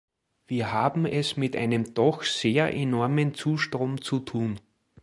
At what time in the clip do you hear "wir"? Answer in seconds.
0.47-0.71